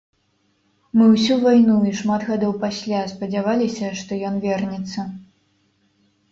Мы 0.99 1.09
ўсю 1.15 1.37
вайну 1.43 1.75
і 1.91 1.93
шмат 1.99 2.25
гадоў 2.31 2.57
пасля 2.65 3.03
спадзяваліся, 3.13 3.95
што 4.03 4.11
ён 4.33 4.43
вернецца. 4.49 4.99